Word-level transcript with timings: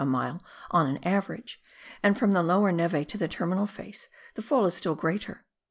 a 0.01 0.03
mile 0.03 0.41
on 0.71 0.87
an 0.87 0.97
average, 1.03 1.61
and 2.01 2.17
from 2.17 2.33
the 2.33 2.41
lower 2.41 2.71
neve 2.71 3.05
to 3.05 3.19
the 3.19 3.27
terminal 3.27 3.67
face 3.67 4.09
the 4.33 4.41
fall 4.41 4.65
is 4.65 4.73
still 4.73 4.95
greater. 4.95 5.45